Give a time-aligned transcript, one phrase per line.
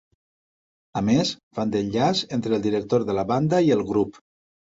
[1.01, 4.21] A més, fan d'enllaç entre el director de la banda i el grup.